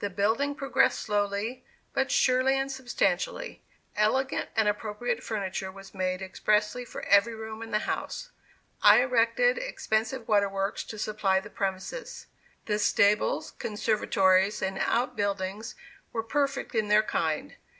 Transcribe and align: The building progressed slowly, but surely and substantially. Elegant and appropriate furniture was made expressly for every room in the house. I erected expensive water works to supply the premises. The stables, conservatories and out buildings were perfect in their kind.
The 0.00 0.10
building 0.10 0.54
progressed 0.56 1.00
slowly, 1.00 1.64
but 1.94 2.10
surely 2.10 2.54
and 2.58 2.70
substantially. 2.70 3.62
Elegant 3.96 4.50
and 4.54 4.68
appropriate 4.68 5.22
furniture 5.22 5.72
was 5.72 5.94
made 5.94 6.20
expressly 6.20 6.84
for 6.84 7.00
every 7.06 7.34
room 7.34 7.62
in 7.62 7.70
the 7.70 7.78
house. 7.78 8.30
I 8.82 9.00
erected 9.00 9.56
expensive 9.56 10.28
water 10.28 10.50
works 10.50 10.84
to 10.84 10.98
supply 10.98 11.40
the 11.40 11.48
premises. 11.48 12.26
The 12.66 12.78
stables, 12.78 13.52
conservatories 13.52 14.60
and 14.60 14.78
out 14.78 15.16
buildings 15.16 15.74
were 16.12 16.22
perfect 16.24 16.74
in 16.74 16.88
their 16.88 17.02
kind. 17.02 17.54